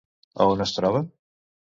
[0.45, 1.01] A on es troba?